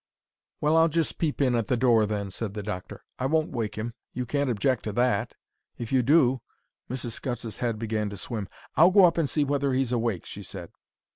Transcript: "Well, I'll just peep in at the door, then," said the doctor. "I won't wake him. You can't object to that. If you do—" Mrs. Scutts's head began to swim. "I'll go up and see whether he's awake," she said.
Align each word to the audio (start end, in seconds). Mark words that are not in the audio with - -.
"Well, 0.61 0.77
I'll 0.77 0.87
just 0.87 1.19
peep 1.19 1.41
in 1.43 1.53
at 1.53 1.67
the 1.67 1.77
door, 1.77 2.07
then," 2.07 2.31
said 2.31 2.55
the 2.55 2.63
doctor. 2.63 3.03
"I 3.19 3.27
won't 3.27 3.51
wake 3.51 3.75
him. 3.77 3.93
You 4.15 4.25
can't 4.25 4.49
object 4.49 4.81
to 4.85 4.91
that. 4.93 5.35
If 5.77 5.91
you 5.91 6.01
do—" 6.01 6.41
Mrs. 6.89 7.11
Scutts's 7.11 7.57
head 7.57 7.77
began 7.77 8.09
to 8.09 8.17
swim. 8.17 8.49
"I'll 8.75 8.89
go 8.89 9.05
up 9.05 9.19
and 9.19 9.29
see 9.29 9.43
whether 9.43 9.73
he's 9.73 9.91
awake," 9.91 10.25
she 10.25 10.41
said. 10.41 10.71